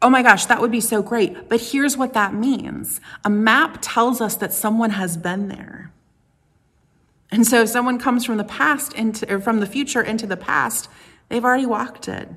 Oh 0.00 0.10
my 0.10 0.22
gosh, 0.22 0.46
that 0.46 0.60
would 0.60 0.72
be 0.72 0.80
so 0.80 1.02
great. 1.02 1.48
But 1.48 1.60
here's 1.60 1.96
what 1.96 2.12
that 2.14 2.34
means 2.34 3.00
a 3.24 3.30
map 3.30 3.78
tells 3.80 4.20
us 4.20 4.34
that 4.36 4.52
someone 4.52 4.90
has 4.90 5.16
been 5.16 5.48
there. 5.48 5.92
And 7.30 7.46
so 7.46 7.62
if 7.62 7.70
someone 7.70 7.98
comes 7.98 8.24
from 8.24 8.36
the 8.36 8.44
past 8.44 8.92
into, 8.92 9.32
or 9.32 9.40
from 9.40 9.60
the 9.60 9.66
future 9.66 10.02
into 10.02 10.26
the 10.26 10.36
past, 10.36 10.90
they've 11.28 11.44
already 11.44 11.66
walked 11.66 12.08
it. 12.08 12.28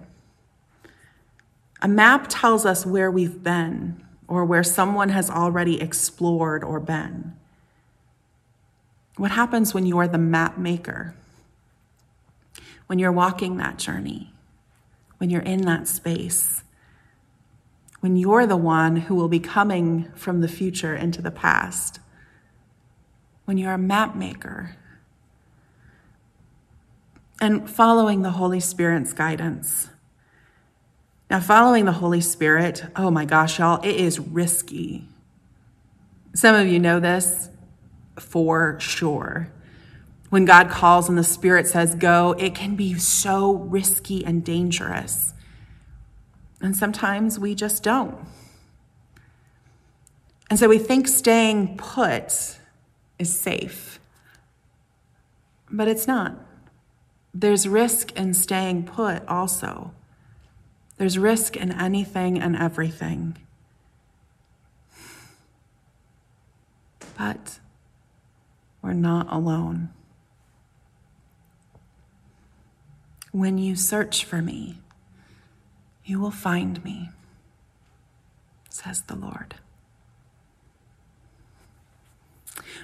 A 1.81 1.87
map 1.87 2.27
tells 2.29 2.65
us 2.65 2.85
where 2.85 3.11
we've 3.11 3.43
been 3.43 4.03
or 4.27 4.45
where 4.45 4.63
someone 4.63 5.09
has 5.09 5.29
already 5.29 5.81
explored 5.81 6.63
or 6.63 6.79
been. 6.79 7.35
What 9.17 9.31
happens 9.31 9.73
when 9.73 9.85
you 9.85 9.97
are 9.97 10.07
the 10.07 10.17
map 10.17 10.57
maker? 10.57 11.13
When 12.87 12.99
you're 12.99 13.11
walking 13.11 13.57
that 13.57 13.77
journey, 13.77 14.33
when 15.17 15.29
you're 15.29 15.41
in 15.41 15.61
that 15.61 15.87
space, 15.87 16.63
when 17.99 18.15
you're 18.15 18.45
the 18.45 18.57
one 18.57 18.97
who 18.97 19.15
will 19.15 19.27
be 19.27 19.39
coming 19.39 20.11
from 20.15 20.41
the 20.41 20.47
future 20.47 20.95
into 20.95 21.21
the 21.21 21.31
past, 21.31 21.99
when 23.45 23.57
you're 23.57 23.73
a 23.73 23.77
map 23.77 24.15
maker, 24.15 24.75
and 27.41 27.69
following 27.69 28.21
the 28.21 28.31
Holy 28.31 28.59
Spirit's 28.59 29.13
guidance 29.13 29.89
now, 31.29 31.39
following 31.39 31.85
the 31.85 31.91
Holy 31.91 32.21
Spirit, 32.21 32.85
oh 32.95 33.09
my 33.09 33.25
gosh, 33.25 33.57
y'all, 33.57 33.83
it 33.83 33.95
is 33.95 34.19
risky. 34.19 35.07
Some 36.35 36.53
of 36.53 36.67
you 36.67 36.79
know 36.79 36.99
this 36.99 37.49
for 38.19 38.79
sure. 38.79 39.51
When 40.35 40.43
God 40.43 40.69
calls 40.69 41.07
and 41.07 41.17
the 41.17 41.23
Spirit 41.23 41.65
says 41.65 41.95
go, 41.95 42.35
it 42.37 42.53
can 42.53 42.75
be 42.75 42.95
so 42.95 43.53
risky 43.53 44.25
and 44.25 44.43
dangerous. 44.43 45.33
And 46.59 46.75
sometimes 46.75 47.39
we 47.39 47.55
just 47.55 47.83
don't. 47.83 48.17
And 50.49 50.59
so 50.59 50.67
we 50.67 50.77
think 50.77 51.07
staying 51.07 51.77
put 51.77 52.57
is 53.17 53.33
safe, 53.33 54.01
but 55.71 55.87
it's 55.87 56.05
not. 56.05 56.35
There's 57.33 57.65
risk 57.65 58.11
in 58.17 58.33
staying 58.33 58.87
put 58.87 59.25
also. 59.29 59.93
There's 60.97 61.17
risk 61.17 61.55
in 61.55 61.71
anything 61.71 62.37
and 62.37 62.57
everything. 62.57 63.37
But 67.17 67.59
we're 68.81 68.91
not 68.91 69.31
alone. 69.31 69.91
When 73.35 73.57
you 73.57 73.75
search 73.75 74.23
for 74.23 74.41
me, 74.41 74.77
you 76.05 76.21
will 76.21 76.31
find 76.31 76.81
me, 76.85 77.09
says 78.69 79.01
the 79.01 79.15
Lord. 79.17 79.55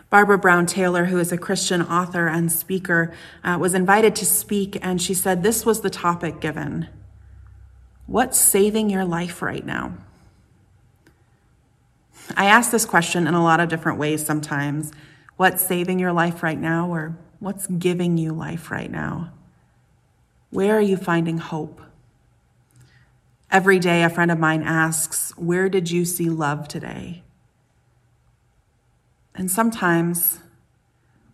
Barbara 0.09 0.37
Brown 0.37 0.65
Taylor, 0.65 1.05
who 1.05 1.19
is 1.19 1.31
a 1.31 1.37
Christian 1.37 1.81
author 1.81 2.27
and 2.27 2.51
speaker, 2.51 3.13
uh, 3.45 3.57
was 3.61 3.73
invited 3.73 4.13
to 4.17 4.25
speak, 4.25 4.77
and 4.81 5.01
she 5.01 5.13
said 5.13 5.41
this 5.41 5.65
was 5.65 5.79
the 5.79 5.89
topic 5.89 6.41
given 6.41 6.89
What's 8.05 8.37
saving 8.37 8.89
your 8.89 9.05
life 9.05 9.41
right 9.41 9.65
now? 9.65 9.93
I 12.35 12.47
ask 12.47 12.71
this 12.71 12.85
question 12.85 13.25
in 13.25 13.35
a 13.35 13.43
lot 13.43 13.61
of 13.61 13.69
different 13.69 13.99
ways 13.99 14.25
sometimes. 14.25 14.91
What's 15.37 15.65
saving 15.65 15.99
your 15.99 16.11
life 16.11 16.43
right 16.43 16.59
now, 16.59 16.89
or 16.89 17.15
what's 17.39 17.67
giving 17.67 18.17
you 18.17 18.33
life 18.33 18.69
right 18.69 18.91
now? 18.91 19.31
Where 20.51 20.77
are 20.77 20.81
you 20.81 20.97
finding 20.97 21.39
hope? 21.39 21.81
Every 23.49 23.79
day, 23.79 24.03
a 24.03 24.09
friend 24.09 24.29
of 24.29 24.37
mine 24.37 24.63
asks, 24.63 25.31
Where 25.37 25.69
did 25.69 25.89
you 25.89 26.05
see 26.05 26.29
love 26.29 26.67
today? 26.67 27.23
And 29.33 29.49
sometimes 29.49 30.39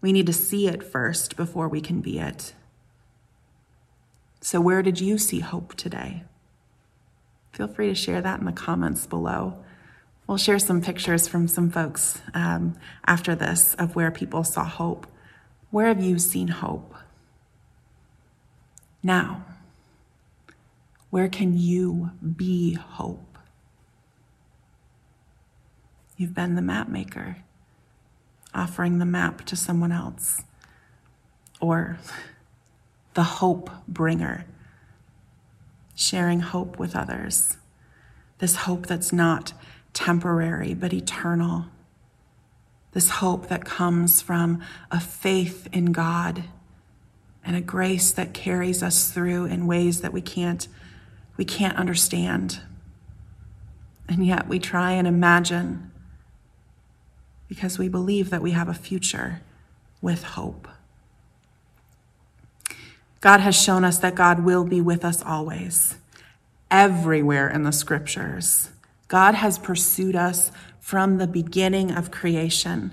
we 0.02 0.14
need 0.14 0.28
to 0.28 0.34
see 0.34 0.68
it 0.68 0.84
first 0.84 1.36
before 1.36 1.68
we 1.68 1.82
can 1.82 2.00
be 2.00 2.20
it. 2.20 2.54
So, 4.40 4.62
where 4.62 4.82
did 4.82 5.02
you 5.02 5.18
see 5.18 5.42
hope 5.42 5.76
today? 5.76 6.24
feel 7.58 7.68
free 7.68 7.88
to 7.88 7.96
share 7.96 8.22
that 8.22 8.40
in 8.40 8.46
the 8.46 8.52
comments 8.52 9.08
below. 9.08 9.58
We'll 10.28 10.38
share 10.38 10.60
some 10.60 10.80
pictures 10.80 11.28
from 11.28 11.48
some 11.48 11.72
folks 11.72 12.22
um, 12.36 12.76
after 13.08 13.34
this 13.34 13.74
of 13.76 13.96
where 13.96 14.12
people 14.12 14.44
saw 14.44 14.64
hope. 14.64 15.08
Where 15.72 15.88
have 15.88 16.04
you 16.04 16.20
seen 16.20 16.50
hope? 16.50 16.94
Now, 19.08 19.46
where 21.12 21.30
can 21.30 21.58
you 21.58 22.12
be 22.22 22.74
hope? 22.74 23.38
You've 26.18 26.34
been 26.34 26.56
the 26.56 26.62
map 26.62 26.90
maker, 26.90 27.38
offering 28.54 29.00
the 29.00 29.06
map 29.06 29.46
to 29.46 29.56
someone 29.56 29.94
else, 29.94 30.42
or 31.62 32.00
the 33.14 33.24
hope 33.24 33.70
bringer, 33.88 34.44
sharing 35.96 36.42
hope 36.42 36.78
with 36.78 36.94
others. 36.94 37.56
This 38.40 38.58
hope 38.58 38.88
that's 38.88 39.14
not 39.14 39.54
temporary 39.94 40.74
but 40.74 40.92
eternal. 40.92 41.68
This 42.92 43.10
hope 43.10 43.48
that 43.48 43.64
comes 43.64 44.22
from 44.22 44.62
a 44.92 45.00
faith 45.00 45.70
in 45.72 45.94
God 45.94 46.44
and 47.48 47.56
a 47.56 47.62
grace 47.62 48.12
that 48.12 48.34
carries 48.34 48.84
us 48.84 49.10
through 49.10 49.46
in 49.46 49.66
ways 49.66 50.02
that 50.02 50.12
we 50.12 50.22
can't 50.22 50.68
we 51.38 51.46
can't 51.46 51.78
understand. 51.78 52.60
And 54.10 54.26
yet 54.26 54.48
we 54.48 54.60
try 54.60 54.92
and 54.94 55.08
imagine 55.08 55.92
because 57.48 57.78
we 57.78 57.88
believe 57.88 58.32
that 58.32 58.42
we 58.42 58.52
have 58.52 58.68
a 58.68 58.74
future 58.74 59.42
with 60.02 60.24
hope. 60.24 60.68
God 63.22 63.40
has 63.40 63.56
shown 63.56 63.86
us 63.86 64.00
that 64.00 64.16
God 64.16 64.44
will 64.44 64.64
be 64.64 64.82
with 64.82 65.06
us 65.06 65.22
always, 65.22 65.98
everywhere 66.72 67.50
in 67.50 67.64
the 67.64 67.72
scriptures. 67.72 68.72
God 69.08 69.36
has 69.36 69.60
pursued 69.60 70.16
us 70.16 70.52
from 70.80 71.18
the 71.18 71.28
beginning 71.28 71.92
of 71.92 72.12
creation. 72.12 72.92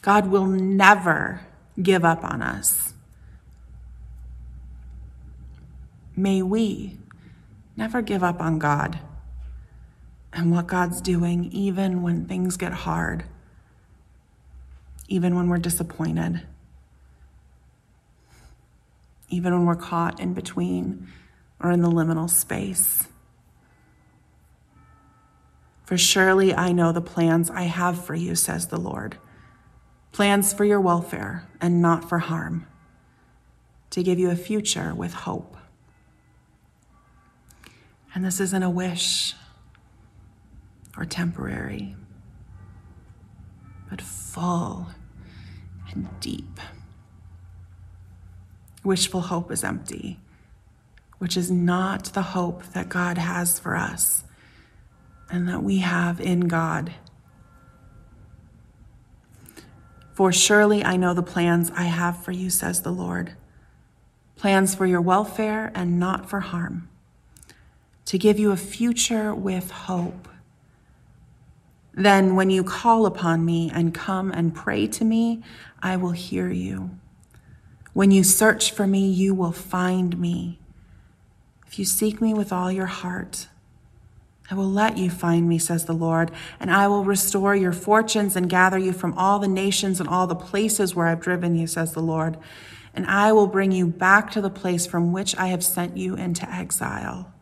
God 0.00 0.30
will 0.30 0.46
never 0.46 1.42
give 1.80 2.04
up 2.04 2.24
on 2.24 2.42
us. 2.42 2.91
May 6.14 6.42
we 6.42 6.98
never 7.76 8.02
give 8.02 8.22
up 8.22 8.40
on 8.40 8.58
God 8.58 8.98
and 10.32 10.50
what 10.50 10.66
God's 10.66 11.00
doing, 11.00 11.50
even 11.52 12.02
when 12.02 12.26
things 12.26 12.56
get 12.56 12.72
hard, 12.72 13.24
even 15.08 15.36
when 15.36 15.48
we're 15.48 15.58
disappointed, 15.58 16.42
even 19.28 19.52
when 19.52 19.66
we're 19.66 19.76
caught 19.76 20.20
in 20.20 20.34
between 20.34 21.08
or 21.60 21.70
in 21.70 21.82
the 21.82 21.90
liminal 21.90 22.28
space. 22.28 23.06
For 25.84 25.98
surely 25.98 26.54
I 26.54 26.72
know 26.72 26.92
the 26.92 27.02
plans 27.02 27.50
I 27.50 27.62
have 27.62 28.02
for 28.04 28.14
you, 28.14 28.34
says 28.34 28.68
the 28.68 28.80
Lord 28.80 29.18
plans 30.12 30.52
for 30.52 30.64
your 30.64 30.80
welfare 30.80 31.48
and 31.60 31.80
not 31.80 32.06
for 32.06 32.18
harm, 32.18 32.66
to 33.90 34.02
give 34.02 34.18
you 34.18 34.30
a 34.30 34.36
future 34.36 34.94
with 34.94 35.14
hope. 35.14 35.56
And 38.14 38.24
this 38.24 38.40
isn't 38.40 38.62
a 38.62 38.70
wish 38.70 39.34
or 40.96 41.04
temporary, 41.04 41.96
but 43.88 44.00
full 44.00 44.88
and 45.90 46.08
deep. 46.20 46.60
Wishful 48.84 49.22
hope 49.22 49.50
is 49.50 49.64
empty, 49.64 50.18
which 51.18 51.36
is 51.36 51.50
not 51.50 52.06
the 52.12 52.22
hope 52.22 52.64
that 52.74 52.88
God 52.88 53.16
has 53.16 53.58
for 53.58 53.76
us 53.76 54.24
and 55.30 55.48
that 55.48 55.62
we 55.62 55.78
have 55.78 56.20
in 56.20 56.40
God. 56.40 56.92
For 60.12 60.32
surely 60.32 60.84
I 60.84 60.96
know 60.96 61.14
the 61.14 61.22
plans 61.22 61.70
I 61.74 61.84
have 61.84 62.22
for 62.22 62.32
you, 62.32 62.50
says 62.50 62.82
the 62.82 62.92
Lord 62.92 63.34
plans 64.36 64.74
for 64.74 64.86
your 64.86 65.00
welfare 65.00 65.70
and 65.72 66.00
not 66.00 66.28
for 66.28 66.40
harm, 66.40 66.88
to 68.06 68.18
give 68.18 68.38
you 68.38 68.50
a 68.50 68.56
future 68.56 69.34
with 69.34 69.70
hope. 69.70 70.28
Then, 71.94 72.34
when 72.36 72.50
you 72.50 72.64
call 72.64 73.04
upon 73.04 73.44
me 73.44 73.70
and 73.72 73.94
come 73.94 74.30
and 74.30 74.54
pray 74.54 74.86
to 74.88 75.04
me, 75.04 75.42
I 75.82 75.96
will 75.96 76.12
hear 76.12 76.50
you. 76.50 76.90
When 77.92 78.10
you 78.10 78.24
search 78.24 78.72
for 78.72 78.86
me, 78.86 79.06
you 79.06 79.34
will 79.34 79.52
find 79.52 80.18
me. 80.18 80.58
If 81.66 81.78
you 81.78 81.84
seek 81.84 82.20
me 82.20 82.32
with 82.32 82.52
all 82.52 82.72
your 82.72 82.86
heart, 82.86 83.48
I 84.50 84.54
will 84.54 84.70
let 84.70 84.98
you 84.98 85.10
find 85.10 85.48
me, 85.48 85.58
says 85.58 85.84
the 85.84 85.92
Lord, 85.92 86.30
and 86.60 86.70
I 86.70 86.88
will 86.88 87.04
restore 87.04 87.54
your 87.54 87.72
fortunes 87.72 88.36
and 88.36 88.50
gather 88.50 88.78
you 88.78 88.92
from 88.92 89.14
all 89.14 89.38
the 89.38 89.48
nations 89.48 90.00
and 90.00 90.08
all 90.08 90.26
the 90.26 90.34
places 90.34 90.94
where 90.94 91.06
I've 91.06 91.20
driven 91.20 91.56
you, 91.56 91.66
says 91.66 91.92
the 91.92 92.02
Lord. 92.02 92.38
And 92.94 93.06
I 93.06 93.32
will 93.32 93.46
bring 93.46 93.72
you 93.72 93.86
back 93.86 94.30
to 94.32 94.40
the 94.40 94.50
place 94.50 94.86
from 94.86 95.12
which 95.12 95.36
I 95.36 95.46
have 95.46 95.64
sent 95.64 95.96
you 95.96 96.14
into 96.14 96.50
exile. 96.50 97.32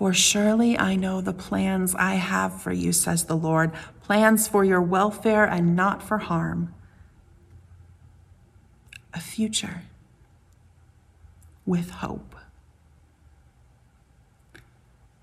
For 0.00 0.14
surely 0.14 0.78
I 0.78 0.96
know 0.96 1.20
the 1.20 1.34
plans 1.34 1.94
I 1.94 2.14
have 2.14 2.62
for 2.62 2.72
you, 2.72 2.90
says 2.90 3.24
the 3.24 3.36
Lord 3.36 3.70
plans 4.02 4.48
for 4.48 4.64
your 4.64 4.80
welfare 4.80 5.44
and 5.44 5.76
not 5.76 6.02
for 6.02 6.16
harm. 6.16 6.74
A 9.12 9.20
future 9.20 9.82
with 11.66 11.90
hope. 11.90 12.34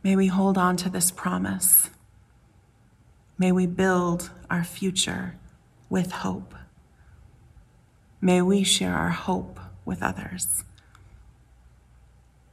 May 0.03 0.15
we 0.15 0.27
hold 0.27 0.59
on 0.59 0.77
to 0.77 0.91
this 0.91 1.09
promise. 1.09 1.89
May 3.39 3.51
we 3.51 3.65
build 3.65 4.29
our 4.47 4.63
future 4.63 5.37
with 5.89 6.11
hope. 6.11 6.53
May 8.21 8.43
we 8.43 8.63
share 8.63 8.93
our 8.93 9.09
hope 9.09 9.59
with 9.85 10.03
others. 10.03 10.63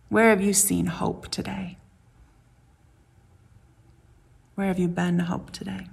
Where 0.08 0.30
have 0.30 0.40
you 0.40 0.54
seen 0.54 0.86
hope 0.86 1.28
today? 1.28 1.76
Where 4.54 4.68
have 4.68 4.78
you 4.78 4.88
been 4.88 5.18
hope 5.18 5.50
today? 5.50 5.88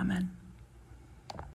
Amen. 0.00 0.30